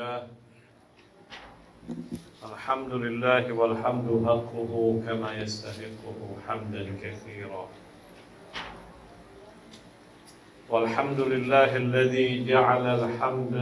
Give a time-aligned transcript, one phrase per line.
[0.00, 0.22] لله
[2.52, 7.68] الحمد لله والحمد حقه كما يستحقه حمدا كثيرا.
[10.70, 13.56] والحمد لله الذي جعل الحمد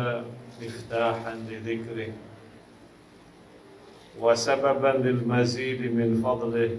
[0.62, 2.12] مفتاحا لذكره
[4.20, 6.70] وسببا للمزيد من فضله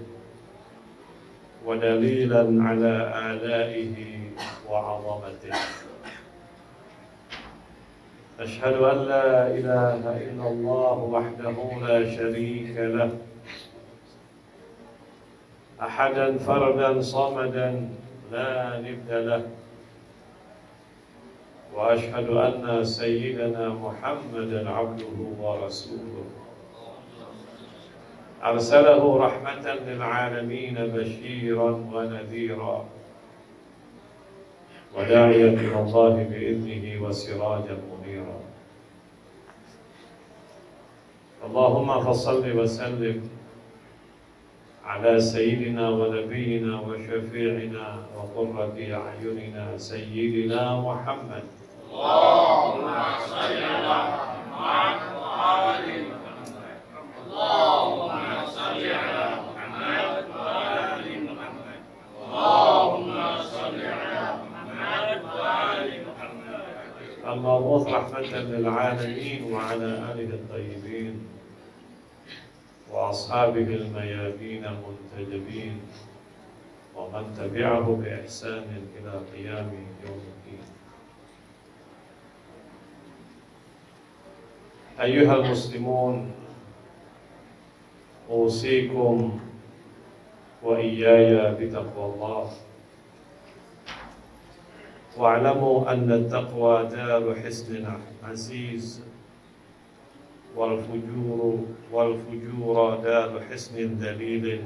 [1.64, 2.94] ودليلا على
[3.30, 3.96] آلائه
[4.68, 5.79] وعظمته.
[8.40, 11.56] أشهد أن لا إله إلا الله وحده
[11.88, 13.10] لا شريك له.
[15.82, 17.88] أحدا فردا صمدا
[18.32, 19.42] لا ند له.
[21.74, 26.24] وأشهد أن سيدنا محمدا عبده ورسوله.
[28.44, 32.84] أرسله رحمة للعالمين بشيرا ونذيرا.
[34.96, 37.76] وداعيا إلى الله بإذنه وسراجا
[41.40, 43.30] اللهم فصل وسلم
[44.84, 51.44] على سيدنا ونبينا وشفيعنا وقرة أعيننا سيدنا محمد.
[51.90, 52.86] اللهم
[53.32, 53.98] صل على
[54.52, 56.76] محمد وآل محمد.
[57.24, 58.20] اللهم
[58.56, 61.80] صل على محمد وآل محمد.
[62.20, 63.16] اللهم
[63.56, 66.64] صل على محمد وآل محمد.
[67.30, 70.79] المبعوث رحمة للعالمين وعلى آله الطيبين.
[73.30, 75.80] وأصحابه الميامين المنتجبين
[76.96, 78.66] ومن تبعه بإحسان
[78.98, 79.70] إلى قيام
[80.06, 80.66] يوم الدين.
[85.00, 86.32] أيها المسلمون
[88.30, 89.40] أوصيكم
[90.62, 92.50] وإياي بتقوى الله.
[95.16, 97.86] واعلموا أن التقوى دار حسن
[98.24, 99.02] عزيز.
[100.56, 104.64] والفجور والفجور دار حسن ذليل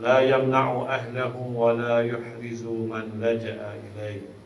[0.00, 4.38] لا يمنع أهله ولا يحرز من لجأ إليه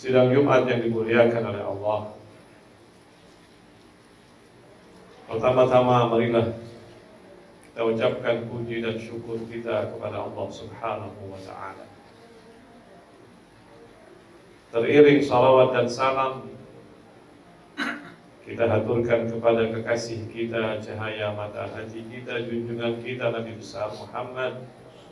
[0.00, 2.16] Sidang Jumat yang dimuliakan oleh Allah
[5.28, 6.56] Pertama-tama marilah
[7.70, 11.86] kita ucapkan puji dan syukur kita kepada Allah Subhanahu wa taala.
[14.70, 16.46] Teriring salawat dan salam
[18.46, 24.62] kita haturkan kepada kekasih kita, cahaya mata hati kita, junjungan kita Nabi besar Muhammad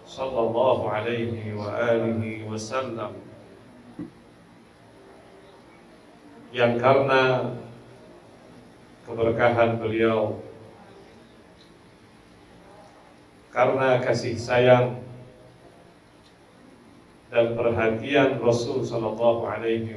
[0.07, 3.19] sallallahu alaihi wa alihi wasallam.
[6.55, 7.23] Yang karena
[9.11, 10.39] keberkahan beliau
[13.51, 15.03] karena kasih sayang
[17.29, 19.93] dan perhatian Rasul sallallahu alaihi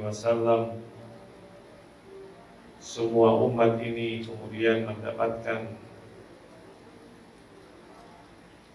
[0.00, 0.76] wasallam
[2.76, 5.72] semua umat ini kemudian mendapatkan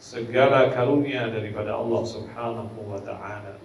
[0.01, 3.61] segala karunia daripada Allah Subhanahu wa taala.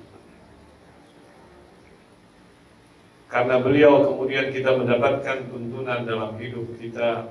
[3.26, 7.26] Karena beliau kemudian kita mendapatkan tuntunan dalam hidup kita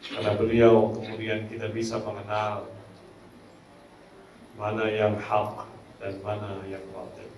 [0.00, 2.66] Karena beliau kemudian kita bisa mengenal
[4.60, 5.64] Mana yang hak
[6.04, 7.32] dan mana yang batil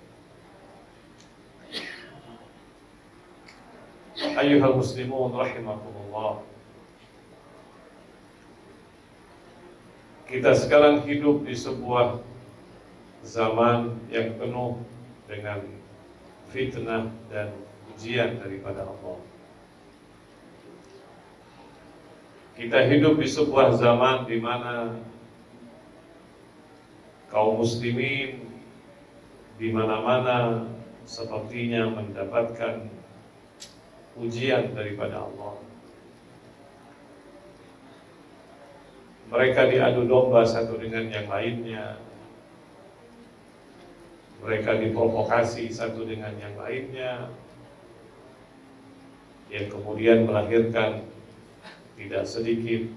[4.34, 6.42] Ayuhal muslimun rahimakumullah
[10.26, 12.18] Kita sekarang hidup di sebuah
[13.20, 14.80] zaman yang penuh
[15.28, 15.60] dengan
[16.50, 17.52] fitnah dan
[17.92, 19.20] ujian daripada Allah.
[22.56, 24.96] Kita hidup di sebuah zaman di mana
[27.32, 28.44] kaum muslimin
[29.56, 30.68] di mana-mana
[31.08, 32.92] sepertinya mendapatkan
[34.20, 35.56] ujian daripada Allah.
[39.32, 41.96] Mereka diadu domba satu dengan yang lainnya,
[44.44, 47.32] mereka diprovokasi satu dengan yang lainnya.
[49.48, 51.04] Yang kemudian melahirkan
[51.96, 52.88] tidak sedikit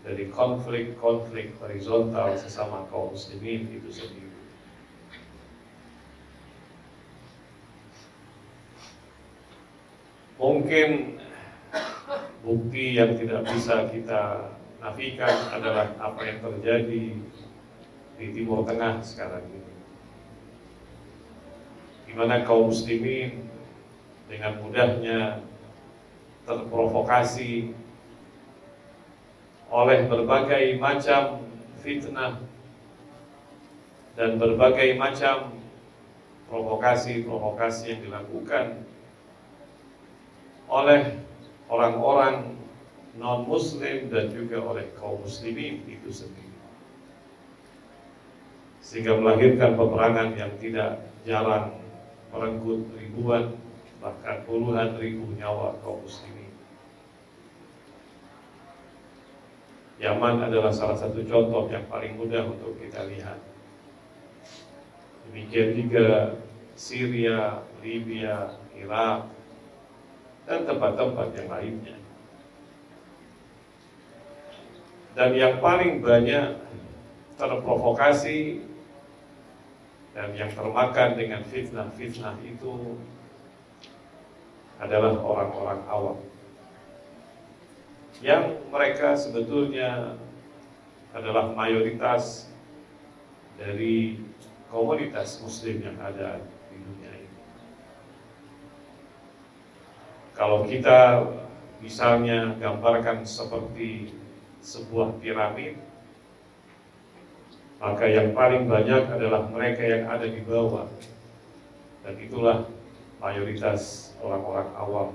[0.00, 4.32] dari konflik-konflik horizontal sesama kaum muslimin itu sendiri.
[10.40, 11.20] Mungkin
[12.40, 14.48] bukti yang tidak bisa kita
[14.80, 17.04] nafikan adalah apa yang terjadi
[18.16, 19.70] di Timur Tengah sekarang ini
[22.10, 23.46] di mana kaum muslimin
[24.26, 25.46] dengan mudahnya
[26.42, 27.70] terprovokasi
[29.70, 31.46] oleh berbagai macam
[31.78, 32.42] fitnah
[34.18, 35.54] dan berbagai macam
[36.50, 38.82] provokasi-provokasi yang dilakukan
[40.66, 41.22] oleh
[41.70, 42.58] orang-orang
[43.14, 46.50] non-muslim dan juga oleh kaum muslimin itu sendiri.
[48.82, 51.78] Sehingga melahirkan peperangan yang tidak jarang
[52.34, 53.54] merenggut ribuan
[54.00, 56.39] bahkan puluhan ribu nyawa kaum muslimin.
[60.00, 63.36] Yaman adalah salah satu contoh yang paling mudah untuk kita lihat.
[65.28, 66.40] Demikian juga
[66.72, 69.28] Syria, Libya, Irak,
[70.48, 71.96] dan tempat-tempat yang lainnya.
[75.12, 76.56] Dan yang paling banyak
[77.36, 78.64] terprovokasi
[80.16, 82.96] dan yang termakan dengan fitnah-fitnah itu
[84.80, 86.29] adalah orang-orang awam
[88.20, 90.20] yang mereka sebetulnya
[91.16, 92.52] adalah mayoritas
[93.56, 94.20] dari
[94.68, 96.38] komunitas muslim yang ada
[96.70, 97.40] di dunia ini.
[100.36, 101.26] Kalau kita
[101.80, 104.14] misalnya gambarkan seperti
[104.60, 105.80] sebuah piramid,
[107.80, 110.86] maka yang paling banyak adalah mereka yang ada di bawah.
[112.04, 112.68] Dan itulah
[113.20, 115.10] mayoritas orang-orang awam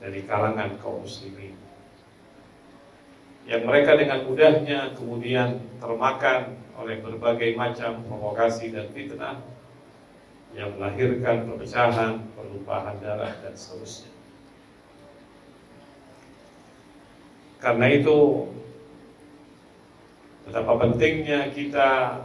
[0.00, 1.67] dari kalangan kaum muslimin.
[3.48, 9.40] Yang mereka dengan mudahnya kemudian termakan oleh berbagai macam provokasi dan fitnah
[10.52, 14.12] yang melahirkan perpecahan, perlumpahan darah dan seterusnya.
[17.58, 18.46] Karena itu
[20.46, 22.22] betapa pentingnya kita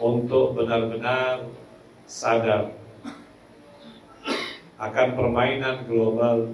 [0.00, 1.46] untuk benar-benar
[2.08, 2.74] sadar
[4.80, 6.50] akan permainan global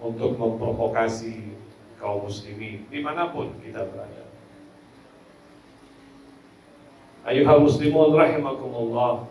[0.00, 1.54] untuk memprovokasi
[2.00, 4.24] kaum muslimin di mana pun kita berada.
[7.28, 9.28] Ayuhal muslimun rahimakumullah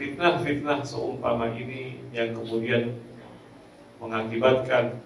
[0.00, 2.96] Fitnah-fitnah seumpama ini yang kemudian
[4.00, 4.96] mengakibatkan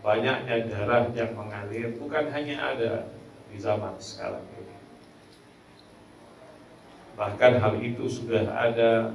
[0.00, 2.92] banyaknya darah yang mengalir bukan hanya ada
[3.52, 4.76] di zaman sekarang ini.
[7.12, 9.12] Bahkan hal itu sudah ada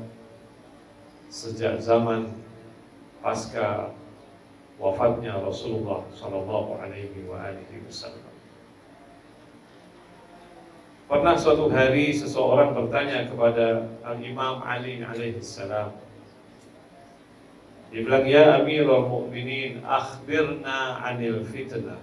[1.34, 2.30] sejak zaman
[3.26, 3.96] pasca
[4.82, 7.22] wafatnya Rasulullah Shallallahu Alaihi
[7.86, 8.34] Wasallam.
[11.06, 15.94] Pernah suatu hari seseorang bertanya kepada Al Imam Ali alaihissalam.
[17.92, 22.00] Dia bilang, Ya Amirul Mukminin, akhbirna anil fitnah.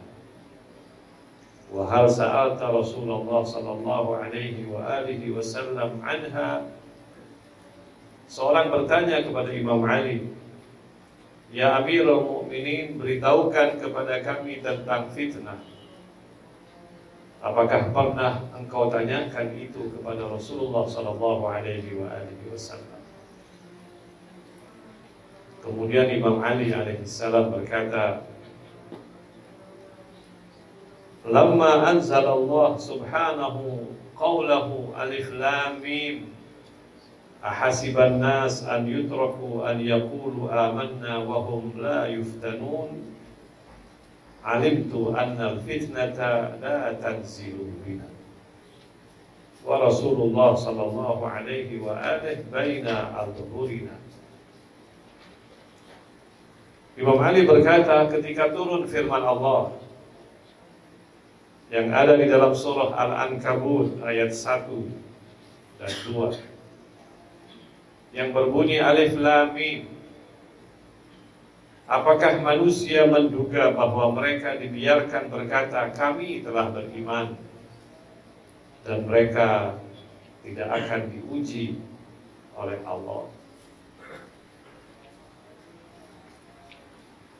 [1.72, 6.68] Wahal sa'alta Rasulullah sallallahu alaihi wa alihi wasallam anha.
[8.28, 10.28] Seorang bertanya kepada Imam Ali,
[11.48, 15.56] Ya Amirul Mukminin, beritahukan kepada kami tentang fitnah.
[17.40, 21.96] Apakah pernah engkau tanyakan itu kepada Rasulullah sallallahu alaihi
[22.52, 23.00] wasallam?
[25.64, 28.26] Kemudian Imam Ali alaihissalam berkata,
[31.24, 36.37] "Lamma anzalallah subhanahu qawlahu alif lam mim
[37.42, 43.08] nas an yutraku an yaqulu amanna wa hum la yuftanun."
[44.48, 48.08] alimtu anna al-fitnata la tanzilu bina
[49.66, 53.92] wa Rasulullah sallallahu alaihi wa alihi baina al-dhuhurina
[56.98, 59.70] Imam Ali berkata ketika turun firman Allah
[61.68, 64.72] yang ada di dalam surah Al-Ankabut ayat 1
[65.78, 66.47] dan 2
[68.12, 69.98] yang berbunyi alif lam mim
[71.88, 77.32] Apakah manusia menduga bahwa mereka dibiarkan berkata kami telah beriman
[78.84, 79.80] dan mereka
[80.44, 81.80] tidak akan diuji
[82.52, 83.32] oleh Allah.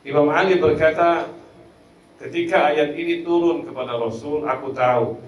[0.01, 1.29] Imam Ali berkata,
[2.17, 5.21] ketika ayat ini turun kepada Rasul, aku tahu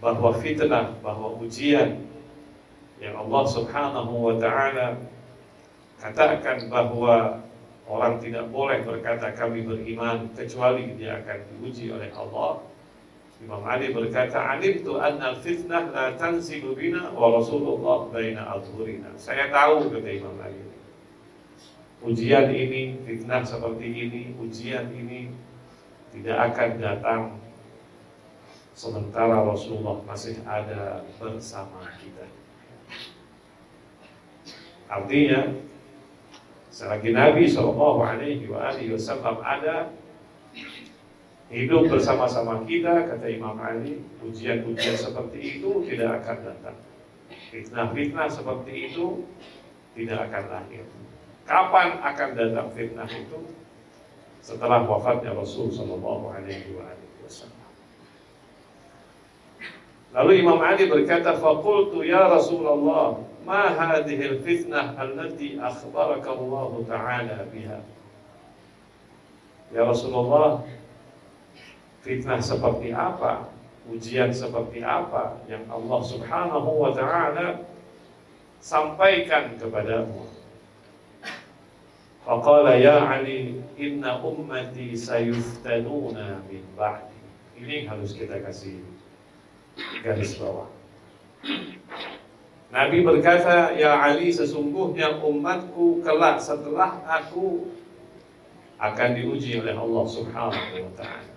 [0.00, 2.00] bahwa fitnah, bahwa ujian
[3.00, 5.00] yang Allah Subhanahu wa taala
[5.96, 7.40] katakan bahwa
[7.88, 12.60] orang tidak boleh berkata kami beriman kecuali dia akan diuji oleh Allah.
[13.40, 19.48] Imam Ali berkata, "Alim tu anna fitnah la tanzilu bina wa Rasulullah baina adhurina." Saya
[19.48, 20.60] tahu kata Imam Ali.
[22.04, 25.32] Ujian ini, fitnah seperti ini, ujian ini
[26.12, 27.22] tidak akan datang
[28.76, 32.39] sementara Rasulullah masih ada bersama kita.
[34.90, 35.70] Artinya
[36.70, 39.90] Selagi Nabi Shallallahu Alaihi Wasallam ada,
[41.50, 46.78] hidup bersama-sama kita, kata Imam Ali, ujian-ujian seperti itu tidak akan datang.
[47.50, 49.26] Fitnah-fitnah seperti itu
[49.98, 50.86] tidak akan lahir.
[51.42, 53.50] Kapan akan datang fitnah itu?
[54.38, 56.70] Setelah wafatnya Rasul Shallallahu Alaihi
[57.26, 57.59] Wasallam.
[60.10, 67.78] Lalu Imam Ali berkata, "Fakultu ya Rasulullah, ma hadhihi al-fitnah allati akhbaraka Allah Ta'ala biha?"
[69.70, 70.66] Ya Rasulullah,
[72.02, 73.46] fitnah seperti apa,
[73.86, 77.62] ujian seperti apa yang Allah Subhanahu wa taala
[78.58, 80.26] sampaikan kepadamu.
[82.26, 87.18] Faqala ya Ali, inna ummati sayuftanuna min ba'di.
[87.56, 88.84] Ini harus kita kasih
[90.02, 90.68] garis bawah.
[92.70, 97.66] Nabi berkata, Ya Ali, sesungguhnya umatku kelak setelah aku
[98.78, 101.30] akan diuji oleh Allah Subhanahu wa taala.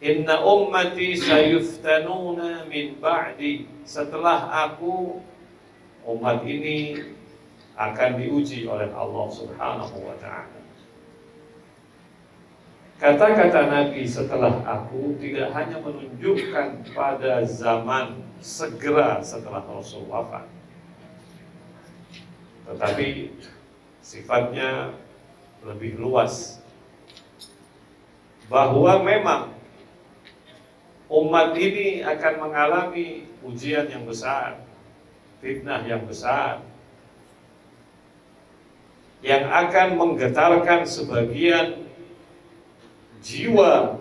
[0.00, 5.20] Inna ummati sayuftanuna min ba'di Setelah aku
[6.08, 6.96] Umat ini
[7.76, 10.59] Akan diuji oleh Allah subhanahu wa ta'ala
[13.00, 20.44] Kata-kata Nabi setelah aku Tidak hanya menunjukkan pada zaman Segera setelah Rasul wafat
[22.68, 23.32] Tetapi
[24.04, 24.92] Sifatnya
[25.64, 26.60] Lebih luas.
[28.48, 29.52] Bahwa memang
[31.10, 34.62] umat ini akan mengalami ujian yang besar,
[35.42, 36.64] fitnah yang besar,
[39.20, 41.79] yang akan menggetarkan sebagian
[43.20, 44.00] jiwa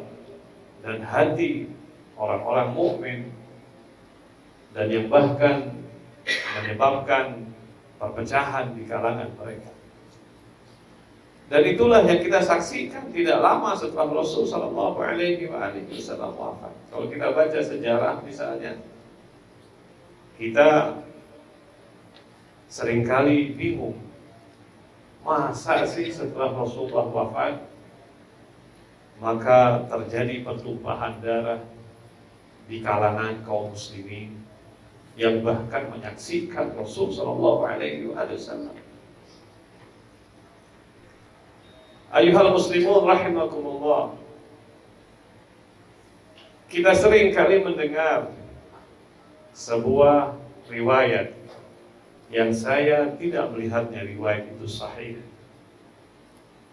[0.83, 1.67] dan hati
[2.15, 3.19] orang-orang mukmin
[4.71, 5.75] dan yang bahkan
[6.59, 7.51] menyebabkan
[7.99, 9.71] perpecahan di kalangan mereka.
[11.49, 16.69] Dan itulah yang kita saksikan tidak lama setelah Rasul Shallallahu Alaihi Wasallam wafat.
[16.93, 18.77] Kalau kita baca sejarah misalnya,
[20.37, 21.01] kita
[22.69, 23.97] sering kali bingung
[25.25, 27.68] masa sih setelah Rasulullah wafat
[29.19, 31.61] maka terjadi pertumpahan darah
[32.71, 34.39] di kalangan kaum muslimin
[35.19, 38.75] yang bahkan menyaksikan Rasul Shallallahu Alaihi Wasallam
[42.09, 44.15] Ayuhal muslimun rahimakumullah
[46.71, 48.31] Kita sering kali mendengar
[49.51, 50.37] sebuah
[50.69, 51.35] riwayat
[52.29, 55.17] yang saya tidak melihatnya riwayat itu sahih.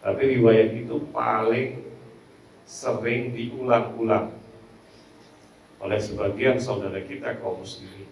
[0.05, 1.81] Tapi riwayat itu paling
[2.67, 4.35] sering diulang-ulang
[5.79, 8.11] oleh sebagian saudara kita kaum muslimin.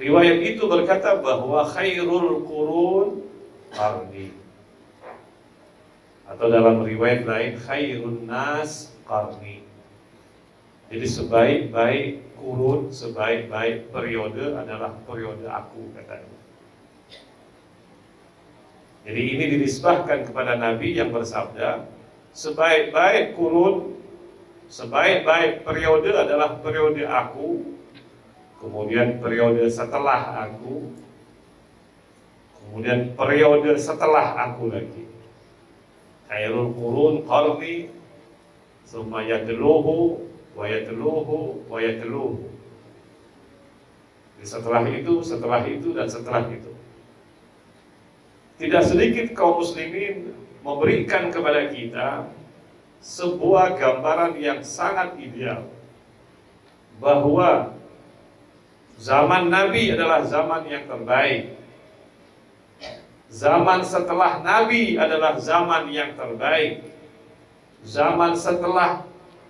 [0.00, 3.22] Riwayat itu berkata bahwa khairul qurun
[3.70, 4.34] qarni
[6.24, 9.62] atau dalam riwayat lain khairun nas qarni.
[10.88, 16.38] Jadi sebaik-baik kurun, sebaik-baik periode adalah periode aku katanya.
[19.04, 21.93] Jadi ini dinisbahkan kepada Nabi yang bersabda,
[22.34, 23.94] sebaik-baik kurun,
[24.66, 27.62] sebaik-baik periode adalah periode aku,
[28.58, 30.90] kemudian periode setelah aku,
[32.58, 35.04] kemudian periode setelah aku lagi
[36.26, 37.92] khairul qurun qarni
[38.82, 40.26] summa yatluhu
[40.58, 42.50] wa yatluhu wa yatluhu
[44.44, 46.68] setelah itu, setelah itu, dan setelah itu.
[48.60, 52.08] Tidak sedikit kaum muslimin memberikan kepada kita
[53.04, 55.68] sebuah gambaran yang sangat ideal
[56.96, 57.76] bahwa
[58.96, 61.54] zaman Nabi adalah zaman yang terbaik
[63.34, 66.86] Zaman setelah Nabi adalah zaman yang terbaik.
[67.82, 69.02] Zaman setelah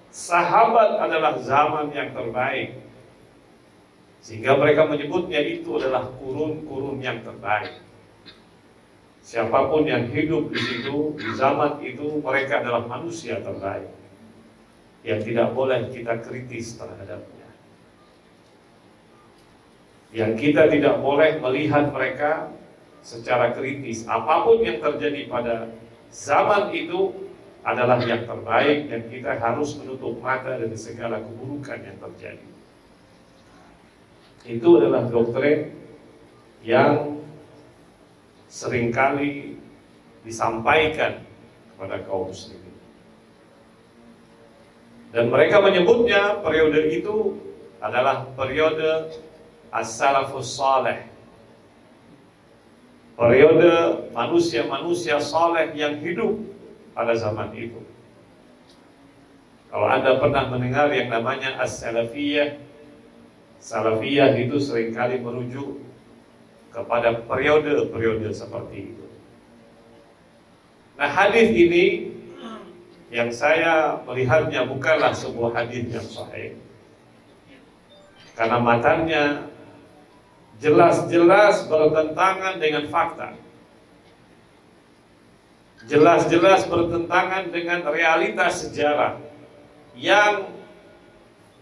[0.08, 2.80] sahabat adalah zaman yang terbaik.
[4.24, 7.76] Sehingga mereka menyebutnya itu adalah kurun-kurun yang terbaik.
[9.24, 13.88] Siapa pun yang hidup di situ, di zaman itu, mereka adalah manusia terbaik.
[15.00, 17.48] Yang tidak boleh kita kritis terhadapnya.
[20.12, 22.52] Yang kita tidak boleh melihat mereka
[23.00, 25.72] secara kritis apa pun yang terjadi pada
[26.12, 27.12] zaman itu
[27.64, 32.48] adalah yang terbaik dan kita harus menutup mata dari segala keburukan yang terjadi.
[34.44, 35.72] Itu adalah doktrin
[36.60, 37.13] yang
[38.54, 39.58] sering kali
[40.22, 41.26] disampaikan
[41.74, 42.70] kepada kaum muslimin.
[45.10, 47.34] Dan mereka menyebutnya periode itu
[47.82, 49.10] adalah periode
[49.74, 51.10] as-salafus saleh
[53.14, 53.70] periode
[54.10, 56.34] manusia-manusia saleh yang hidup
[56.92, 57.78] pada zaman itu.
[59.70, 62.62] Kalau Anda pernah mendengar yang namanya As-Salafiyah,
[63.58, 65.82] Salafiyah itu sering kali merujuk
[66.74, 69.06] kepada periode-periode seperti itu.
[70.98, 72.10] Nah hadis ini
[73.14, 76.58] yang saya melihatnya bukanlah sebuah hadis yang sahih.
[78.34, 79.46] Karena matanya
[80.58, 83.38] jelas-jelas bertentangan dengan fakta.
[85.86, 89.20] Jelas-jelas bertentangan dengan realitas sejarah
[89.94, 90.50] yang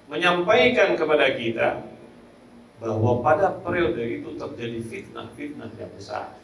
[0.08, 1.91] menyampaikan kepada kita
[2.82, 6.34] bahwa pada periode itu terjadi fitnah-fitnah yang besar.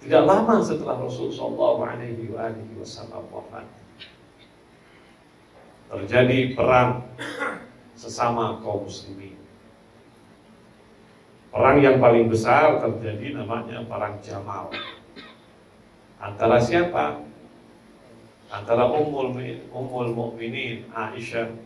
[0.00, 3.68] Tidak lama setelah Rasulullah SAW wafat,
[5.92, 7.04] terjadi perang
[7.92, 9.36] sesama kaum muslimin.
[11.52, 14.72] Perang yang paling besar terjadi namanya perang Jamal.
[16.16, 17.20] Antara siapa?
[18.48, 19.36] Antara Ummul,
[19.72, 21.65] Ummul Mukminin Aisyah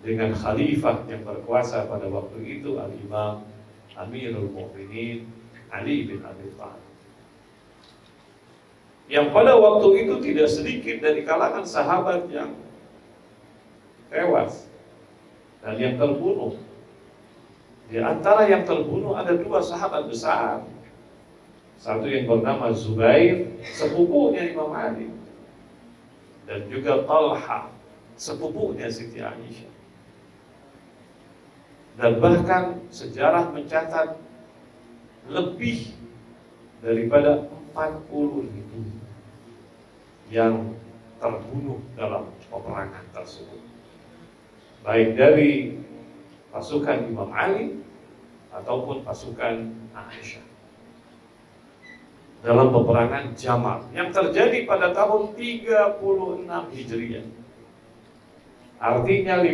[0.00, 3.44] dengan khalifah yang berkuasa pada waktu itu Al-Imam
[3.96, 5.28] Amirul Mukminin
[5.68, 6.88] Ali bin Abi Thalib.
[9.10, 12.54] Yang pada waktu itu tidak sedikit dari kalangan sahabat yang
[14.08, 14.70] tewas
[15.60, 16.54] dan yang terbunuh
[17.90, 20.62] di antara yang terbunuh ada dua sahabat besar.
[21.74, 25.10] Satu yang bernama Zubair, sepupunya Imam Ali.
[26.46, 27.66] Dan juga Talha,
[28.14, 29.79] sepupunya Siti Aisyah.
[31.98, 34.18] Dan bahkan sejarah mencatat
[35.30, 35.94] lebih
[36.80, 38.80] daripada 40 ribu
[40.30, 40.74] yang
[41.20, 43.60] terbunuh dalam peperangan tersebut.
[44.80, 45.76] Baik dari
[46.48, 47.84] pasukan Imam Ali
[48.50, 50.50] ataupun pasukan Aisyah
[52.40, 57.26] dalam peperangan Jamal yang terjadi pada tahun 36 Hijriah.
[58.80, 59.44] Artinya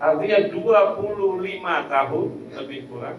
[0.00, 3.18] artinya 25 tahun lebih kurang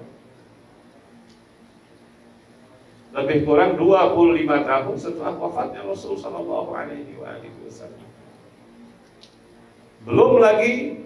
[3.12, 8.08] lebih kurang 25 tahun setelah wafatnya Rasul Shallallahu Alaihi Wasallam.
[10.08, 11.02] Belum lagi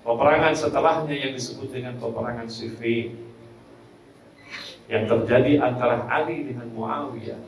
[0.00, 3.20] Peperangan setelahnya yang disebut dengan peperangan Siffin
[4.88, 7.38] yang terjadi antara Ali dengan Muawiyah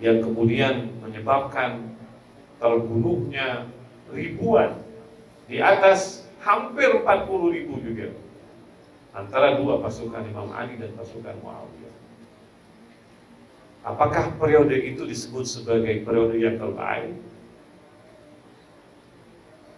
[0.00, 1.98] yang kemudian menyebabkan
[2.62, 3.66] terbunuhnya
[4.14, 4.78] ribuan
[5.50, 8.14] di atas hampir 40 ribu juga
[9.10, 11.94] antara dua pasukan Imam Ali dan pasukan Muawiyah.
[13.82, 17.18] Apakah periode itu disebut sebagai periode yang terbaik?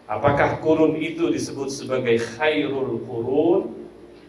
[0.04, 3.80] Apakah kurun itu disebut sebagai khairul kurun?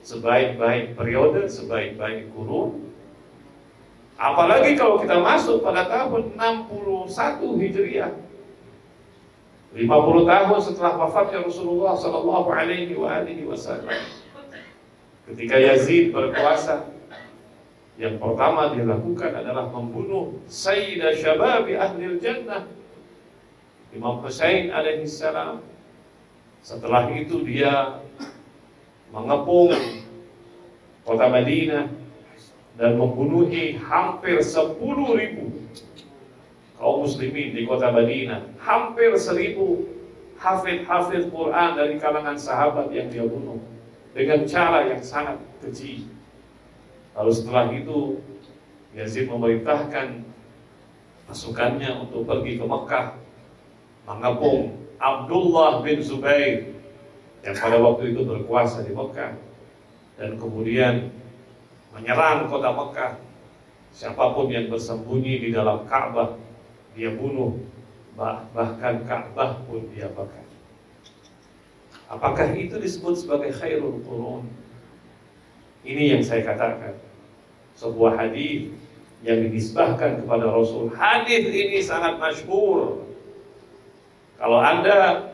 [0.03, 2.87] Sebaik-baik periode, sebaik-baik kurun?
[4.15, 8.13] Apalagi kalau kita masuk pada tahun 61 Hijriah.
[9.73, 12.93] 50 tahun setelah wafatnya Rasulullah Sallallahu Alaihi
[13.49, 13.97] Wasallam.
[15.25, 16.93] Ketika Yazid berkuasa,
[17.97, 22.65] yang pertama dia lakukan adalah membunuh Sayyidah Syababi Ahli Jannah
[23.93, 25.61] Imam Hussein alaihissalam
[26.65, 28.01] setelah itu dia
[29.13, 29.77] mengepung
[31.05, 31.93] kota Madinah
[32.73, 34.81] dan membunuhi hampir 10
[35.13, 35.53] ribu
[36.83, 38.59] kaum muslimin di kota Madinah.
[38.59, 39.87] Hampir seribu
[40.35, 43.63] hafid-hafid Quran dari kalangan sahabat yang dia bunuh
[44.11, 46.11] dengan cara yang sangat keji.
[47.15, 48.19] Lalu setelah itu
[48.91, 50.27] Yazid memerintahkan
[51.31, 53.15] pasukannya untuk pergi ke Mekah
[54.03, 56.67] mengepung Abdullah bin Zubair
[57.47, 59.39] yang pada waktu itu berkuasa di Mekah
[60.19, 61.15] dan kemudian
[61.95, 63.13] menyerang kota Mekah.
[63.93, 66.42] Siapa pun yang bersembunyi di dalam Ka'bah
[66.93, 67.57] dia bunuh,
[68.17, 70.45] bahkan Ka'bah pun dia bakar.
[72.09, 74.45] Apakah itu disebut sebagai khairul qurun?
[75.81, 76.95] Ini yang saya katakan.
[77.73, 78.69] Sebuah hadis
[79.25, 80.93] yang dinisbahkan kepada Rasul.
[80.93, 83.01] Hadis ini sangat masyhur
[84.43, 85.31] kalau Anda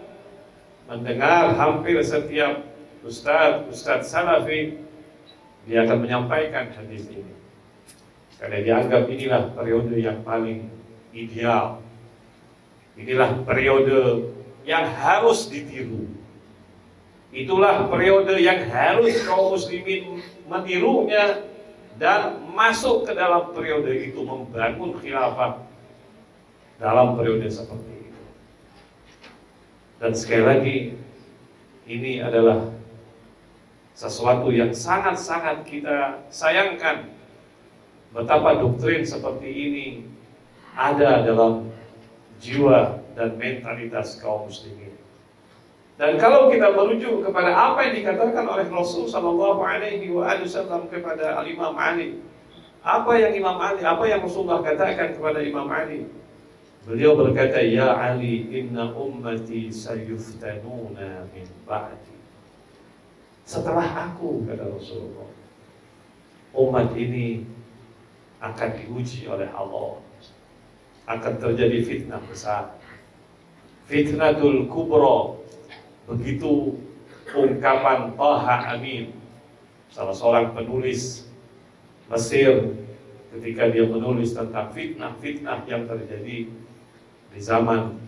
[0.85, 2.61] mendengar hampir setiap
[3.01, 4.77] ustaz, ustaz salafi,
[5.65, 7.33] dia akan menyampaikan hadis ini.
[8.37, 10.69] Karena dianggap inilah periode yang paling
[11.13, 11.81] ideal.
[12.99, 14.29] Inilah periode
[14.67, 16.05] yang harus ditiru.
[17.29, 20.19] Itulah periode yang harus kaum muslimin
[20.49, 21.45] menirunya
[22.01, 25.61] dan masuk ke dalam periode itu membangun khilafah
[26.81, 28.21] dalam periode seperti ini.
[29.99, 30.77] Dan sekali lagi
[31.85, 32.71] ini adalah
[33.93, 37.11] sesuatu yang sangat-sangat kita sayangkan
[38.15, 39.85] betapa doktrin seperti ini
[40.77, 41.69] ada dalam
[42.41, 44.95] jiwa dan mentalitas kaum muslimin.
[45.99, 51.43] Dan kalau kita merujuk kepada apa yang dikatakan oleh Rasul Shallallahu Alaihi Wasallam kepada Al
[51.51, 52.23] Imam Ali,
[52.79, 56.07] apa yang Imam Ali, apa yang Rasulullah katakan kepada Imam Ali?
[56.87, 62.15] Beliau berkata, Ya Ali, inna ummati sayuftanuna min ba'di.
[63.43, 65.27] Setelah aku, kata Rasulullah,
[66.55, 67.43] umat ini
[68.39, 69.99] akan diuji oleh Allah.
[71.09, 72.77] Akan terjadi fitnah besar.
[73.89, 75.41] Fitnatul kubro.
[76.05, 76.77] Begitu
[77.33, 79.17] ungkapan Taha Amin.
[79.89, 81.25] Salah seorang penulis
[82.09, 82.73] Mesir
[83.29, 86.49] ketika dia menulis tentang fitnah-fitnah yang terjadi
[87.29, 88.01] di zaman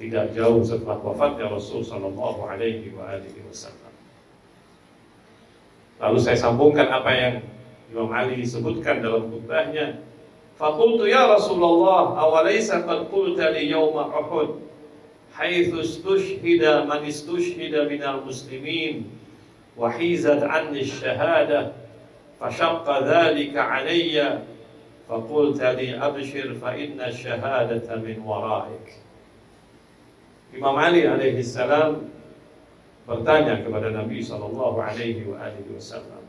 [0.00, 3.92] tidak jauh setelah wafatnya Rasul Shallallahu Alaihi Wasallam.
[6.00, 7.34] Lalu saya sambungkan apa yang
[7.92, 10.00] Imam Ali sebutkan dalam khutbahnya.
[10.58, 14.60] Fakultu ya Rasulullah, awalaysa qad qulta li yawma Uhud,
[15.32, 19.08] haitsu istushhida man istushhida minal muslimin,
[19.76, 21.72] wa hizat anni syahada,
[22.36, 24.44] fashaqqa dhalika alayya,
[25.08, 29.00] fakulta li abshir fa inna syahadata min waraik.
[30.52, 32.12] Imam Ali alaihi salam
[33.08, 36.20] bertanya kepada Nabi sallallahu alaihi wa alihi wasallam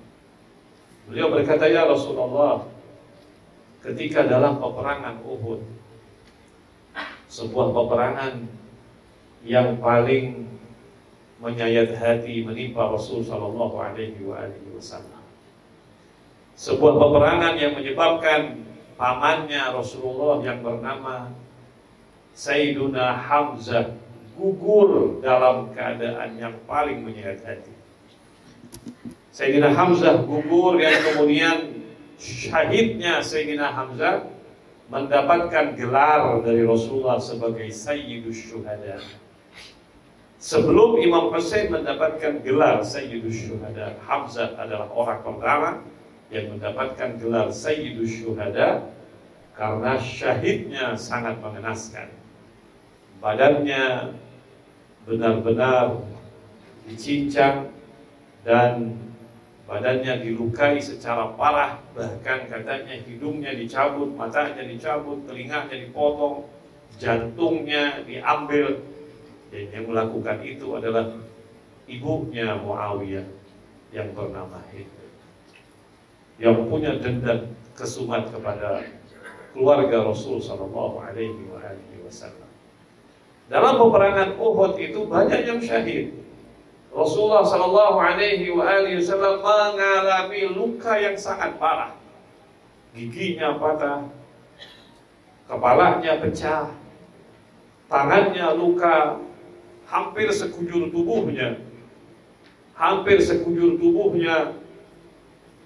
[1.04, 2.64] Beliau berkata, "Ya Rasulullah,
[3.84, 5.60] ketika dalam peperangan Uhud,
[7.28, 8.34] sebuah peperangan
[9.44, 10.48] yang paling
[11.44, 15.20] menyayat hati menimpa Rasul Shallallahu Alaihi Wasallam.
[16.56, 18.64] Sebuah peperangan yang menyebabkan
[18.96, 21.36] pamannya Rasulullah yang bernama
[22.32, 24.00] Sayyiduna Hamzah
[24.40, 27.74] gugur dalam keadaan yang paling menyayat hati.
[29.36, 31.83] Sayyidina Hamzah gugur yang kemudian
[32.18, 34.30] syahidnya Sayyidina Hamzah
[34.92, 39.02] mendapatkan gelar dari Rasulullah sebagai Sayyidus Syuhada.
[40.44, 45.70] Sebelum Imam Hussein mendapatkan gelar Sayyidus Syuhada, Hamzah adalah orang pertama
[46.30, 48.92] yang mendapatkan gelar Sayyidus Syuhada
[49.56, 52.12] karena syahidnya sangat mengenaskan.
[53.24, 54.20] Badannya
[55.08, 56.04] benar-benar
[56.90, 57.72] dicincang
[58.44, 59.00] dan
[59.74, 66.46] badannya dilukai secara parah, bahkan katanya hidungnya dicabut, matanya dicabut, telinganya dipotong,
[67.02, 68.78] jantungnya diambil.
[69.50, 71.10] Dan yang melakukan itu adalah
[71.90, 73.26] ibunya Muawiyah
[73.90, 74.94] yang bernama Hind.
[76.38, 78.86] Yang punya dendam kesumat kepada
[79.58, 81.50] keluarga Rasul Shallallahu Alaihi
[82.06, 82.50] Wasallam.
[83.50, 86.14] Dalam peperangan Uhud itu banyak yang syahid.
[86.94, 91.98] Rasulullah Shallallahu Alaihi Wasallam mengalami luka yang sangat parah,
[92.94, 94.06] giginya patah,
[95.50, 96.70] kepalanya pecah,
[97.90, 99.18] tangannya luka,
[99.90, 101.58] hampir sekujur tubuhnya,
[102.78, 104.54] hampir sekujur tubuhnya,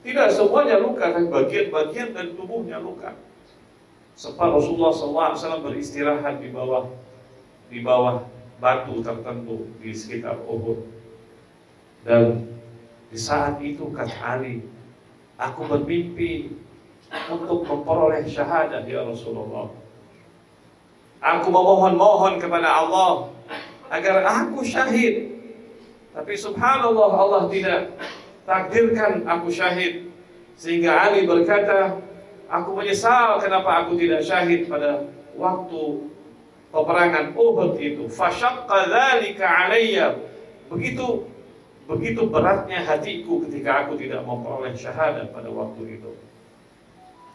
[0.08, 3.20] tidak semuanya luka, tapi bagian-bagian dari tubuhnya luka.
[4.16, 6.90] Sebab Rasulullah SAW beristirahat di bawah
[7.68, 8.26] di bawah
[8.58, 10.97] batu tertentu di sekitar Uhud.
[12.04, 12.46] Dan
[13.08, 14.62] di saat itu kata Ali,
[15.40, 16.52] aku bermimpi
[17.32, 19.72] untuk memperoleh syahadat ya Rasulullah.
[21.18, 23.32] Aku memohon-mohon kepada Allah
[23.90, 25.34] agar aku syahid.
[26.14, 27.96] Tapi subhanallah Allah tidak
[28.46, 30.10] takdirkan aku syahid.
[30.58, 32.02] Sehingga Ali berkata,
[32.50, 35.06] aku menyesal kenapa aku tidak syahid pada
[35.38, 36.10] waktu
[36.74, 38.10] peperangan Uhud itu.
[38.10, 40.18] Fashaqqa dzalika alayya.
[40.68, 41.30] Begitu
[41.88, 46.12] Begitu beratnya hatiku ketika aku tidak memperoleh syahadat pada waktu itu.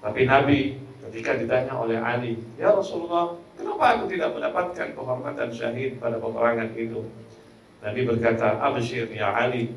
[0.04, 0.76] Tapi Nabi
[1.08, 7.04] ketika ditanya oleh Ali, Ya Rasulullah, kenapa aku tidak mendapatkan kehormatan syahid pada peperangan itu?
[7.82, 9.74] Nabi berkata, Abshir ya Ali,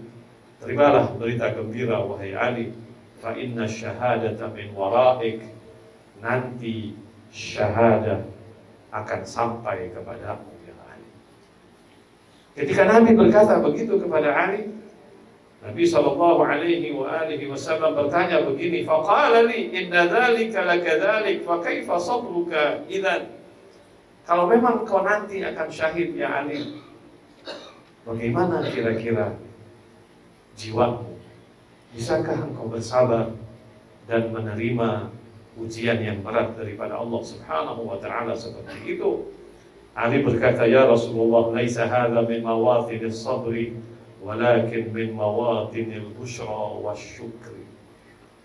[0.61, 2.71] terimalah berita gembira wahai Ali,
[3.19, 5.43] fa inna syahadata min waraik,
[6.21, 6.93] nanti
[7.33, 8.23] syahadat
[8.95, 10.54] akan sampai kepadamu.
[12.55, 14.71] Ketika Nabi berkata begitu kepada Ali,
[15.59, 21.99] Nabi sallallahu alaihi wa alihi wasallam bertanya begini, faqala li inna dzalika lakadzalik fa kaifa
[21.99, 23.27] sabruka idzan?
[24.23, 26.79] Kalau memang kau nanti akan syahid ya Ali,
[28.07, 29.35] bagaimana kira-kira
[30.55, 31.19] jiwamu?
[31.91, 33.35] Bisakah engkau bersabar
[34.07, 35.11] dan menerima
[35.59, 39.27] ujian yang berat daripada Allah Subhanahu wa taala seperti itu?
[39.95, 43.79] Ali berkata, Ya Rasulullah, laisa hadha min mawatin sabri,
[44.19, 46.51] walakin min mawatin al-bushra
[46.83, 47.65] wa syukri.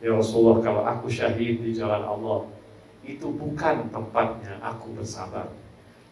[0.01, 2.49] Ya Rasulullah kalau aku syahid di jalan Allah
[3.05, 5.53] Itu bukan tempatnya aku bersabar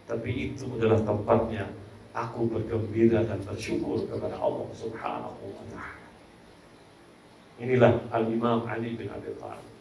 [0.05, 1.73] Tapi itu adalah tempatnya
[2.13, 6.05] Aku bergembira dan bersyukur kepada Allah subhanahu wa ta'ala
[7.65, 9.73] Inilah Al-Imam Ali bin Abi Thalib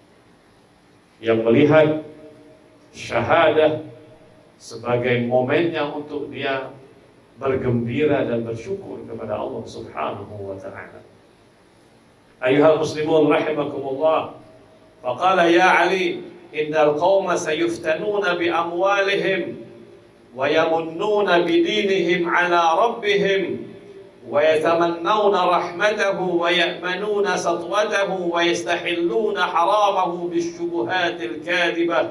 [1.20, 1.88] Yang melihat
[2.96, 3.84] syahadah
[4.59, 6.71] sebagai momennya untuk dia
[7.41, 11.03] bergembira dan bersyukur kepada Allah Subhanahu wa taala.
[12.43, 14.31] أيها المسلمون رحمكم الله
[15.03, 16.21] فقال يا علي
[16.55, 19.57] إن القوم سيفتنون بأموالهم
[20.37, 23.59] ويمنون بدينهم على ربهم
[24.31, 32.11] ويتمنون رحمته ويأمنون سطوته ويستحلون حرامه بالشبهات الكاذبة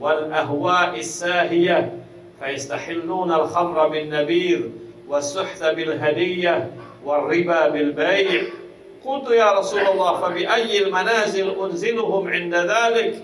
[0.00, 1.92] والأهواء الساهية
[2.40, 4.60] فيستحلون الخمر بالنبيذ
[5.08, 6.70] والسحت بالهدية
[7.04, 8.42] والربا بالبيع.
[9.04, 13.22] قلت يا رسول الله فبأي المنازل أنزلهم عند ذلك؟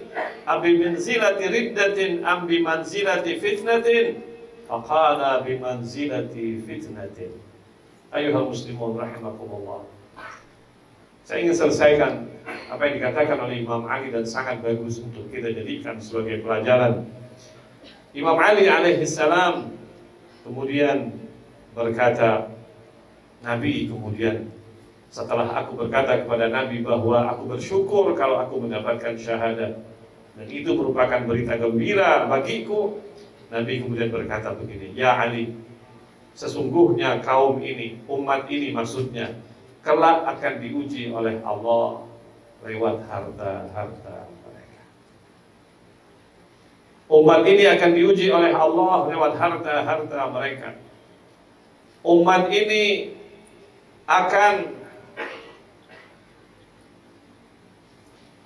[0.49, 4.15] أبمنزلة ردة أم بمنزلة فتنة؟
[4.69, 7.29] فقال بمنزلة فتنة.
[8.15, 9.85] أيها المسلمون رحمكم الله.
[11.25, 12.29] Saya ingin selesaikan
[12.69, 17.09] apa yang dikatakan oleh Imam Ali dan sangat bagus untuk kita jadikan sebagai pelajaran.
[18.13, 19.73] Imam Ali alaihi salam
[20.45, 21.17] kemudian
[21.73, 22.53] berkata,
[23.41, 24.53] Nabi kemudian
[25.09, 29.81] setelah aku berkata kepada Nabi bahwa aku bersyukur kalau aku mendapatkan syahadat
[30.37, 33.01] dan itu merupakan berita gembira bagiku
[33.49, 35.57] Nabi kemudian berkata begini Ya Ali
[36.37, 39.33] sesungguhnya kaum ini umat ini maksudnya
[39.85, 42.09] kelak akan diuji oleh Allah
[42.65, 44.83] lewat harta-harta mereka
[47.13, 50.71] umat ini akan diuji oleh Allah lewat harta-harta mereka
[52.05, 53.13] umat ini
[54.09, 54.85] akan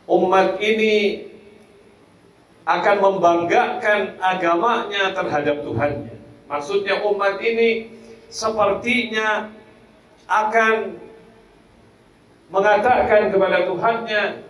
[0.08, 1.28] umat ini
[2.68, 6.16] akan membanggakan agamanya terhadap Tuhannya.
[6.52, 7.96] Maksudnya umat ini
[8.28, 9.48] sepertinya
[10.28, 11.00] akan
[12.48, 14.48] mengatakan kepada Tuhannya,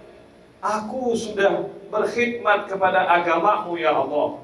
[0.58, 4.42] Aku sudah berkhidmat kepada agamamu ya Allah.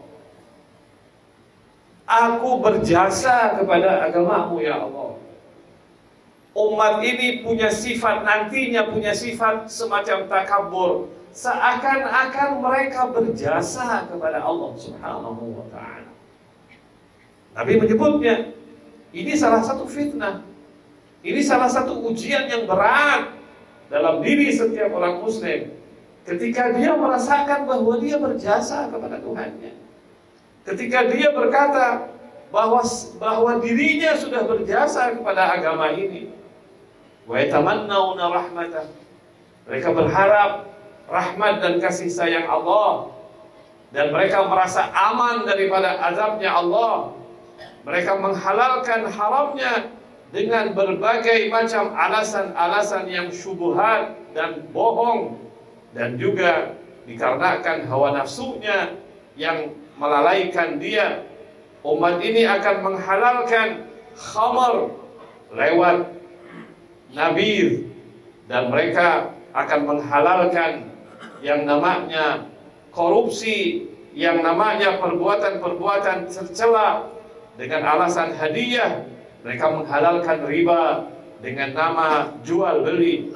[2.07, 5.19] Aku berjasa kepada agamamu ya Allah.
[6.55, 15.43] Umat ini punya sifat nantinya punya sifat semacam takabur, seakan-akan mereka berjasa kepada Allah Subhanahu
[15.51, 16.15] wa taala.
[17.59, 18.55] Nabi menyebutnya
[19.11, 20.47] ini salah satu fitnah.
[21.27, 23.35] Ini salah satu ujian yang berat
[23.93, 25.73] dalam diri setiap orang muslim
[26.25, 29.73] ketika dia merasakan bahwa dia berjasa kepada Tuhannya.
[30.65, 32.09] Ketika dia berkata
[32.49, 32.81] bahwa
[33.21, 36.33] bahwa dirinya sudah berjasa kepada agama ini,
[37.29, 38.87] wa yatamannawna rahmatah.
[39.69, 40.69] Mereka berharap
[41.09, 43.13] rahmat dan kasih sayang Allah
[43.93, 47.13] dan mereka merasa aman daripada azabnya Allah.
[47.85, 49.93] Mereka menghalalkan haramnya
[50.35, 55.39] dengan berbagai macam alasan-alasan yang syubhat dan bohong
[55.95, 56.75] dan juga
[57.07, 58.99] dikarenakan hawa nafsunya
[59.39, 61.23] yang melalaikan dia
[61.87, 63.87] umat ini akan menghalalkan
[64.19, 64.91] khamar
[65.55, 66.11] lewat
[67.15, 67.87] nabir
[68.51, 70.91] dan mereka akan menghalalkan
[71.45, 72.51] yang namanya
[72.91, 77.07] korupsi, yang namanya perbuatan-perbuatan tercela
[77.55, 79.07] dengan alasan hadiah.
[79.45, 81.05] Mereka menghalalkan riba
[81.45, 83.29] dengan nama jual beli.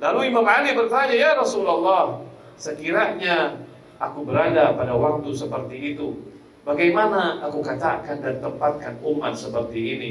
[0.00, 2.24] Lalu Imam Ali bertanya, "Ya Rasulullah,
[2.56, 3.60] sekiranya
[4.00, 6.16] aku berada pada waktu seperti itu,
[6.64, 10.10] bagaimana aku katakan dan tempatkan umat seperti ini?"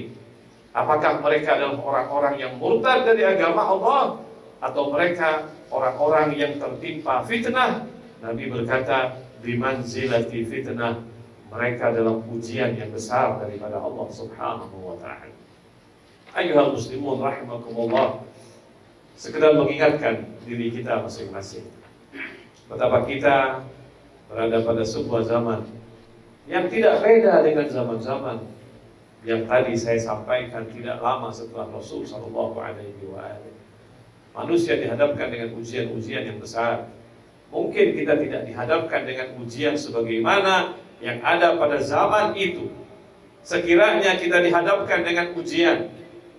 [0.74, 4.04] Apakah mereka adalah orang-orang yang murtad dari agama Allah
[4.58, 7.86] atau mereka orang-orang yang tertimpa fitnah?
[8.22, 11.13] Nabi berkata, "Bimanzilati fitnah."
[11.54, 15.30] Mereka dalam ujian yang besar daripada Allah Subhanahu wa taala.
[16.34, 18.26] Ayuhal muslimun rahimakumullah.
[19.14, 21.70] Sekedar mengingatkan diri kita masing-masing.
[22.66, 23.62] Betapa kita
[24.26, 25.62] berada pada sebuah zaman
[26.50, 28.38] yang tidak beda dengan zaman-zaman
[29.24, 33.56] yang tadi saya sampaikan tidak lama setelah Rasul Shallallahu Alaihi Wasallam.
[34.34, 36.90] Manusia dihadapkan dengan ujian-ujian yang besar.
[37.54, 42.72] Mungkin kita tidak dihadapkan dengan ujian sebagaimana yang ada pada zaman itu.
[43.44, 45.92] Sekiranya kita dihadapkan dengan ujian,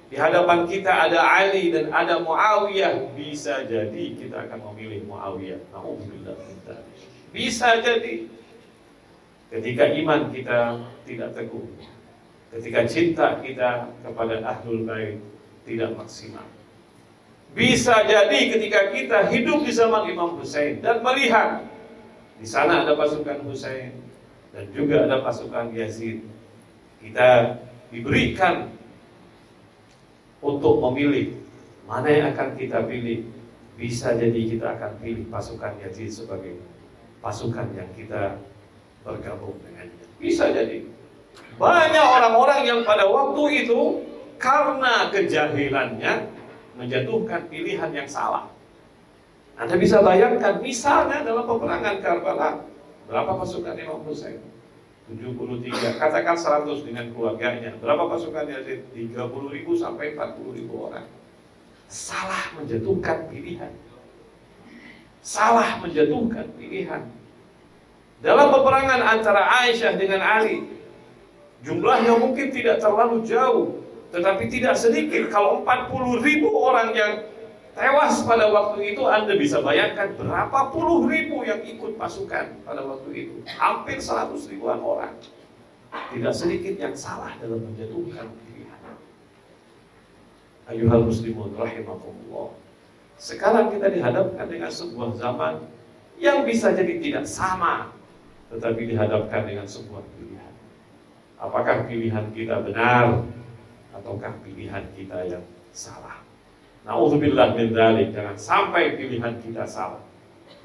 [0.09, 5.61] di hadapan kita ada Ali dan ada Muawiyah, bisa jadi kita akan memilih Muawiyah.
[5.69, 6.41] Nauzubillah
[7.29, 8.25] Bisa jadi
[9.53, 11.69] ketika iman kita tidak teguh
[12.55, 15.19] ketika cinta kita kepada ahlul bait
[15.67, 16.47] tidak maksimal.
[17.55, 21.67] Bisa jadi ketika kita hidup di zaman Imam Hussein dan melihat
[22.39, 24.04] di sana ada pasukan Hussein
[24.55, 26.23] dan juga ada pasukan Yazid,
[27.03, 27.59] kita
[27.91, 28.71] diberikan
[30.39, 31.35] untuk memilih
[31.91, 33.27] mana yang akan kita pilih.
[33.75, 36.63] Bisa jadi kita akan pilih pasukan Yazid sebagai
[37.19, 38.39] pasukan yang kita
[39.03, 40.07] bergabung dengannya.
[40.23, 40.87] Bisa jadi.
[41.59, 44.07] Banyak orang-orang yang pada waktu itu
[44.39, 46.31] karena kejahilannya
[46.79, 48.47] menjatuhkan pilihan yang salah.
[49.59, 52.63] Anda bisa bayangkan misalnya dalam peperangan Karbala
[53.09, 54.41] berapa pasukan Imam Hussein?
[55.05, 56.33] 73, katakan
[56.65, 57.77] 100 dengan keluarganya.
[57.77, 58.89] Berapa pasukan Yazid?
[58.97, 59.21] 30
[59.53, 61.05] ribu sampai 40 ribu orang.
[61.93, 63.73] Salah menjatuhkan pilihan.
[65.21, 67.05] Salah menjatuhkan pilihan.
[68.25, 70.65] Dalam peperangan antara Aisyah dengan Ali,
[71.61, 77.13] jumlahnya mungkin tidak terlalu jauh, tetapi tidak sedikit kalau 40 ribu orang yang
[77.75, 83.11] tewas pada waktu itu Anda bisa bayangkan berapa puluh ribu yang ikut pasukan pada waktu
[83.13, 83.35] itu.
[83.59, 85.15] Hampir 100 ribuan orang.
[86.11, 88.95] Tidak sedikit yang salah dalam menjatuhkan pilihan.
[90.67, 92.51] Ayuhal muslimun rahimakumullah.
[93.15, 95.63] Sekarang kita dihadapkan dengan sebuah zaman
[96.19, 97.95] yang bisa jadi tidak sama,
[98.51, 100.55] tetapi dihadapkan dengan sebuah pilihan.
[101.39, 103.23] Apakah pilihan kita benar
[103.95, 106.24] ataukah pilihan kita yang salah.
[106.85, 110.05] Nauzubillah min dzalik, jangan sampai pilihan kita salah.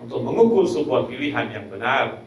[0.03, 2.19] Untuk mengukur sebuah pilihan yang benar,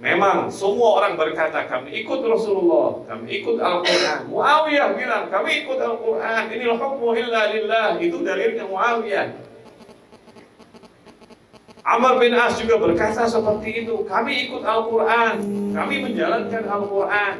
[0.00, 4.24] memang semua orang berkata kami ikut Rasulullah, kami ikut Al-Qur'an.
[4.32, 6.48] Muawiyah bilang kami ikut Al-Qur'an.
[6.48, 8.00] Ini hukmu illa lillah.
[8.00, 9.28] Itu dalilnya Muawiyah.
[11.86, 14.00] Amr bin As juga berkata seperti itu.
[14.08, 15.34] Kami ikut Al-Quran.
[15.70, 17.34] Kami menjalankan Al-Quran.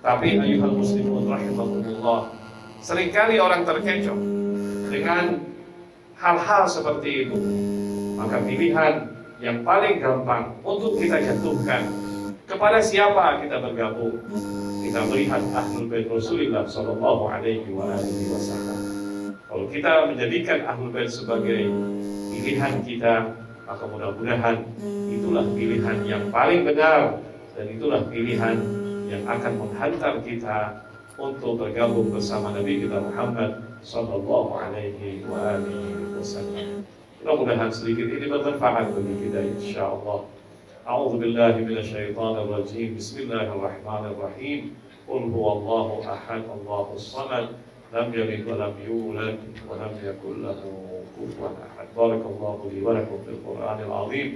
[0.00, 2.30] Tapi ayuhal muslimun rahimahumullah
[2.78, 4.35] Seringkali orang terkecoh
[4.86, 5.42] Dengan
[6.16, 7.38] hal-hal seperti itu
[8.16, 8.94] Maka pilihan
[9.42, 11.84] yang paling gampang Untuk kita jatuhkan
[12.46, 14.16] Kepada siapa kita bergabung
[14.80, 18.78] Kita melihat Ahlul Bait Rasulullah Sallallahu alaihi wasallam.
[19.46, 21.68] Kalau kita menjadikan Ahlul Bait sebagai
[22.32, 23.34] pilihan kita
[23.66, 24.62] Maka mudah-mudahan
[25.10, 27.18] itulah pilihan yang paling benar
[27.58, 28.56] Dan itulah pilihan
[29.06, 30.82] yang akan menghantar kita
[31.16, 36.84] untuk bergabung bersama Nabi kita Muhammad Sallallahu Alaihi Wasallam.
[37.20, 40.24] Mudah-mudahan sedikit ini bermanfaat kita insya Allah.
[40.86, 42.94] أعوذ بالله من الشيطان الرجيم.
[42.94, 44.60] بسم الله الرحمن الرحيم.
[45.10, 47.46] قل هو الله أحد الله الصمد.
[47.90, 50.62] لم يلد ولم يولد ولم يكن له
[51.18, 51.86] كفوا أحد.
[51.98, 54.28] بارك الله لي ولكم في القرآن العظيم.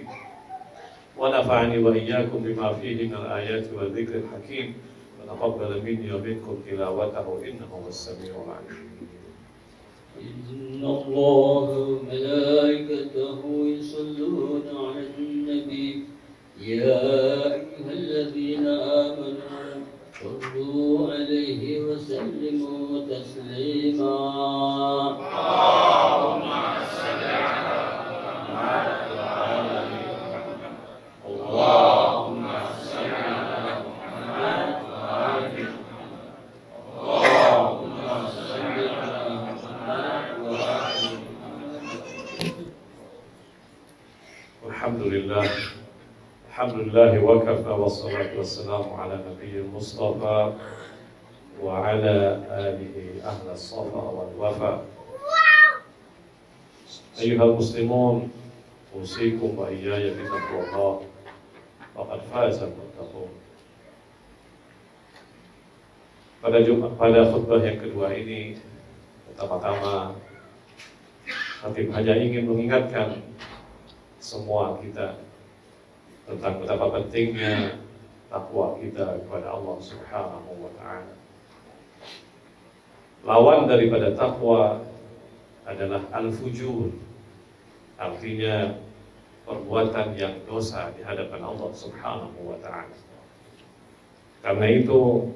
[1.18, 4.74] ونفعني وإياكم بما فيه من الآيات والذكر الحكيم.
[5.22, 8.90] ونقبل مني ومنكم تلاوته إنه هو السميع العليم.
[10.20, 13.40] إن الله وملائكته
[13.76, 16.04] يصلون على النبي.
[16.60, 19.84] يا أيها الذين آمنوا
[20.20, 24.16] صلوا عليه وسلموا تسليما.
[46.59, 50.53] الحمد لله وكفى والصلاة والسلام على نبي المصطفى
[51.61, 52.15] وعلى
[52.51, 54.81] آله أهل الصفا والوفا
[57.19, 58.31] أيها المسلمون
[58.95, 61.01] أوصيكم وإياي بتقوى الله
[61.95, 63.31] faqad faza muttaqun.
[66.43, 68.59] Pada Jumat pada khutbah yang kedua ini
[69.31, 70.19] pertama-tama
[71.63, 73.23] Habib hanya ingin mengingatkan
[74.19, 75.17] semua kita
[76.28, 77.80] tentang betapa pentingnya
[78.30, 81.14] takwa kita kepada Allah Subhanahu wa taala.
[83.26, 84.80] Lawan daripada takwa
[85.66, 86.94] adalah al-fujur.
[88.00, 88.80] Artinya
[89.44, 92.96] perbuatan yang dosa di hadapan Allah Subhanahu wa taala.
[94.40, 95.28] Karena itu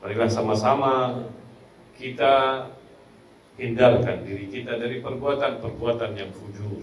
[0.00, 1.20] marilah sama-sama
[2.00, 2.64] kita
[3.60, 6.80] hindarkan diri kita dari perbuatan-perbuatan yang fujur.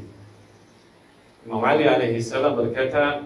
[1.48, 3.24] Imam Ali alaihi salam berkata,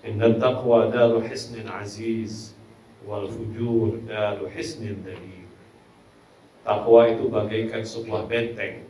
[0.00, 2.56] "Inna taqwa daru hisnin aziz
[3.04, 5.44] wal fujur daru hisnin dalil."
[6.64, 8.88] Takwa itu bagaikan sebuah benteng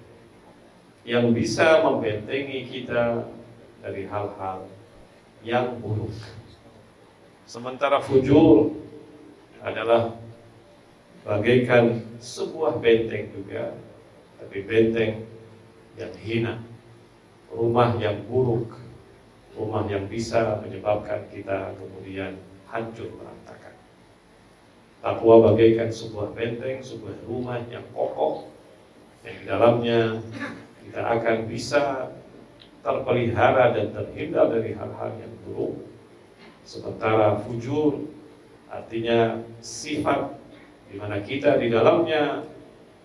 [1.02, 3.26] yang bisa membentengi kita
[3.82, 4.70] dari hal-hal
[5.42, 6.14] yang buruk.
[7.42, 8.70] Sementara fujur
[9.66, 10.14] adalah
[11.26, 13.74] bagaikan sebuah benteng juga
[14.38, 15.26] tapi benteng
[15.98, 16.54] yang hina,
[17.57, 18.76] rumah yang buruk,
[19.57, 22.36] rumah yang bisa menyebabkan kita kemudian
[22.68, 23.74] hancur berantakan.
[25.00, 28.52] Takwa bagaikan sebuah benteng, sebuah rumah yang kokoh,
[29.24, 30.00] yang di dalamnya
[30.84, 32.12] kita akan bisa
[32.84, 35.88] terpelihara dan terhindar dari hal-hal yang buruk.
[36.68, 38.12] Sementara fujur
[38.68, 40.36] artinya sifat
[40.92, 42.44] di mana kita di dalamnya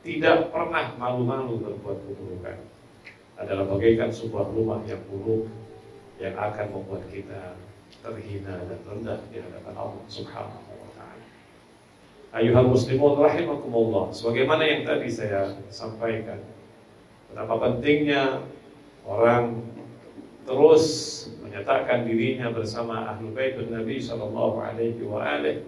[0.01, 2.57] tidak pernah malu-malu berbuat keburukan
[3.41, 5.49] adalah bagaikan sebuah rumah yang buruk
[6.21, 7.57] yang akan membuat kita
[8.05, 11.25] terhina dan rendah di hadapan Allah Subhanahu wa taala.
[12.37, 14.13] Ayuhal muslimun rahimakumullah.
[14.13, 16.39] Sebagaimana yang tadi saya sampaikan,
[17.33, 18.45] betapa pentingnya
[19.03, 19.65] orang
[20.45, 20.85] terus
[21.41, 25.65] menyatakan dirinya bersama ahlu bait Nabi sallallahu alaihi wa alihi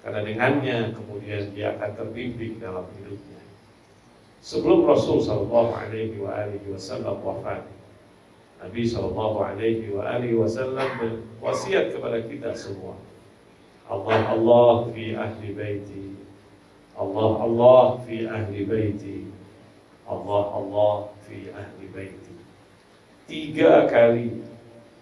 [0.00, 3.39] karena dengannya kemudian dia akan terbimbing dalam hidupnya.
[4.40, 6.16] Sebelum Rasul sallallahu alaihi
[6.68, 7.64] wasallam wafat,
[8.60, 12.92] Nabi Shallallahu Alaihi Wasallam berwasiat kepada kita semua.
[13.88, 16.12] Allah Allah fi ahli baiti.
[16.92, 19.32] Allah Allah fi ahli baiti.
[20.04, 22.36] Allah Allah fi ahli baiti.
[23.24, 24.44] Tiga kali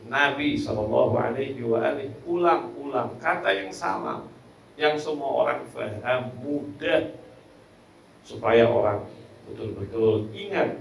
[0.06, 4.22] Nabi Shallallahu Alaihi Wasallam ulang-ulang kata yang sama,
[4.78, 7.10] yang semua orang paham mudah
[8.22, 9.02] supaya orang
[9.48, 10.78] betul-betul ingat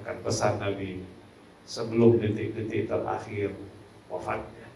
[0.00, 1.04] akan pesan Nabi
[1.64, 3.56] sebelum detik-detik terakhir
[4.08, 4.68] wafatnya.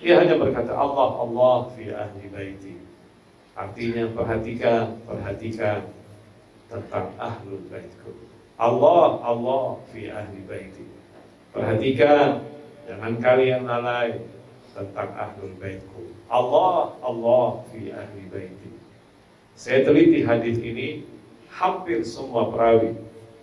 [0.00, 2.80] Dia hanya berkata Allah Allah fi ahli baiti.
[3.52, 5.92] Artinya perhatikan, perhatikan
[6.72, 8.12] tentang ahlul baitku.
[8.56, 10.88] Allah Allah fi ahli baiti.
[11.52, 12.48] Perhatikan
[12.88, 14.24] jangan kalian lalai
[14.72, 16.16] tentang ahlul baitku.
[16.32, 18.72] Allah Allah fi ahli baiti.
[19.52, 21.04] Saya teliti hadis ini
[21.50, 22.94] hampir semua perawi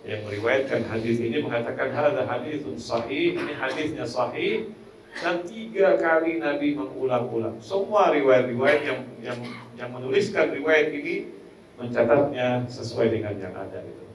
[0.08, 4.72] yang meriwayatkan hadis ini mengatakan hadis hadisun sahih, ini hadisnya sahih
[5.20, 7.60] dan tiga kali Nabi mengulang-ulang.
[7.60, 9.38] Semua riwayat-riwayat yang yang
[9.76, 11.28] yang menuliskan riwayat ini
[11.76, 14.06] mencatatnya sesuai dengan yang ada itu.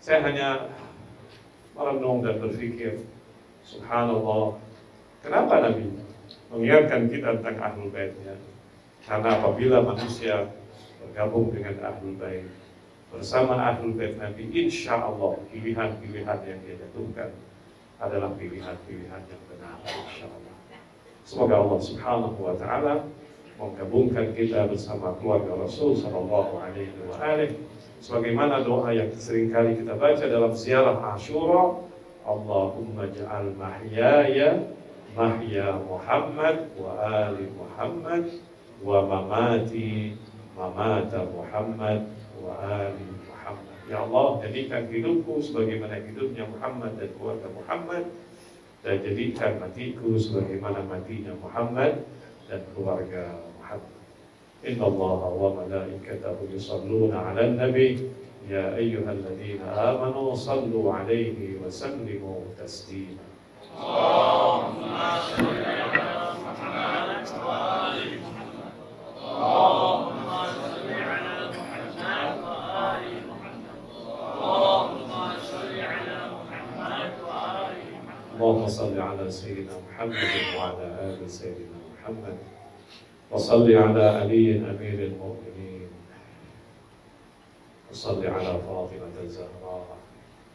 [0.00, 0.48] Saya hanya
[1.76, 3.04] merenung dan berpikir,
[3.62, 4.56] subhanallah,
[5.20, 5.92] kenapa Nabi
[6.48, 8.34] mengingatkan kita tentang ahlul baitnya?
[9.04, 10.50] Karena apabila manusia
[11.00, 12.48] bergabung dengan ahlul bait,
[13.10, 17.30] bersama ahlul bait Nabi, insya Allah pilihan-pilihan yang dia jatuhkan
[18.00, 20.54] adalah pilihan-pilihan yang benar, insya Allah.
[21.26, 22.94] Semoga Allah Subhanahu Wa Taala
[23.60, 27.52] menggabungkan kita bersama keluarga Rasul Sallallahu Alaihi Wasallam.
[28.00, 31.84] Sebagaimana doa yang sering kali kita baca dalam ziarah Ashura,
[32.24, 34.64] Allahumma ja'al mahyaya
[35.12, 38.24] mahya Muhammad wa ali Muhammad
[38.80, 40.16] wa mamati
[40.56, 42.08] mamata Muhammad
[42.40, 43.76] wa ali Muhammad.
[43.88, 48.04] Ya Allah, jadikan hidupku sebagaimana hidupnya Muhammad dan keluarga Muhammad
[48.80, 52.04] dan jadikan matiku sebagaimana matinya Muhammad
[52.48, 54.00] dan keluarga Muhammad.
[54.60, 58.10] Inna Allah wa malaikatahu yusalluna ala nabi
[58.48, 63.22] Ya ayyuhalladzina amanu sallu alaihi wa sallimu taslima.
[63.76, 65.69] Allahumma salli
[78.70, 82.38] صل على سيدنا محمد وعلى آل سيدنا محمد.
[83.30, 85.88] وصل على علي أمير المؤمنين.
[87.90, 89.96] وصل على فاطمة الزهراء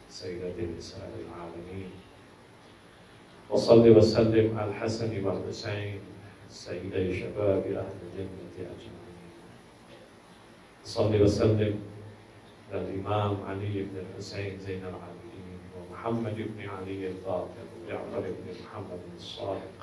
[0.09, 1.91] سيدة نساء العالمين.
[3.49, 5.99] وصل وسلم على الحسن والحسين
[6.49, 9.20] سيدي شباب أهل الجنة أجمعين.
[10.84, 11.80] صل وسلم
[12.72, 19.76] على الإمام علي بن الحسين زين العابدين ومحمد بن علي الباقر وجعفر بن محمد الصادق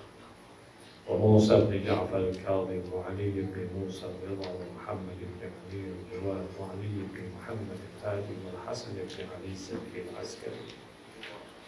[1.09, 7.79] وموسى بن جعفر الكاظم وعلي بن موسى الرضا ومحمد بن علي الجواد وعلي بن محمد
[8.03, 10.65] الهادي والحسن بن علي السلكي العسكري.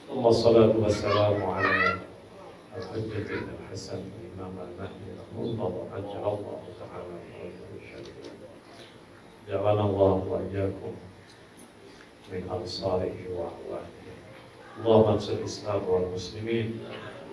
[0.09, 1.99] ثم الصلاة والسلام على
[2.77, 7.15] الحجة بن الحسن الإمام المهدي المنتظر عجل الله تعالى
[9.49, 10.95] جعلنا الله وإياكم
[12.33, 14.04] من أنصاره وأعوانه
[14.79, 16.81] اللهم انصر الإسلام والمسلمين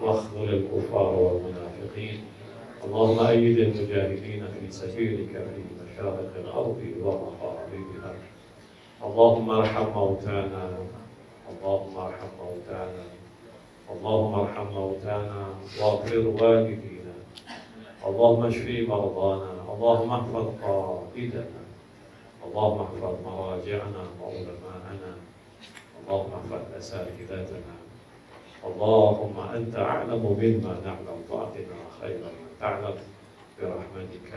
[0.01, 2.19] واخذل الكفار والمنافقين.
[2.85, 8.13] اللهم أيد المجاهدين في سبيلك في مشارق الأرض ومغاربها.
[9.03, 10.69] اللهم ارحم موتانا.
[11.51, 13.05] اللهم ارحم موتانا.
[13.91, 15.45] اللهم ارحم موتانا
[15.81, 17.15] واغفر والدينا
[18.07, 19.51] اللهم اشف مرضانا.
[19.73, 21.45] اللهم احفظ قائدنا.
[22.45, 25.30] اللهم احفظ مراجعنا وعلماءنا.
[26.11, 27.75] اللهم احفظ اساتذتنا
[28.67, 32.97] اللهم أنت أعلم مما نعلم فاعطنا خيرا ما تعلم.
[33.61, 34.29] برحمتك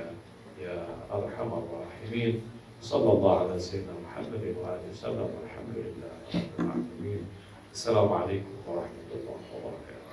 [0.61, 2.43] يا أرحم الراحمين.
[2.83, 5.29] صلى الله على سيدنا محمد وآله وسلم.
[5.35, 7.27] والحمد لله رب العالمين.
[7.73, 10.11] السلام عليكم ورحمة الله وبركاته.